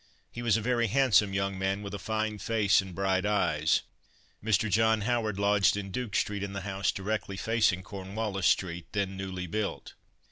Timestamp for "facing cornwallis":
7.37-8.47